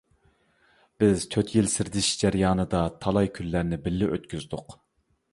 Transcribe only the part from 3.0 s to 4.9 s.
تالاي كۈنلەرنى، بىللە ئۆتكۈزدۇق.